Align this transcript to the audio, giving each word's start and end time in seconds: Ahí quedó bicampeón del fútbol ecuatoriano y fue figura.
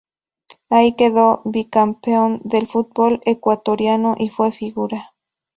Ahí 0.71 0.95
quedó 0.95 1.43
bicampeón 1.45 2.41
del 2.43 2.65
fútbol 2.65 3.21
ecuatoriano 3.23 4.15
y 4.17 4.29
fue 4.29 4.51
figura. 4.51 5.13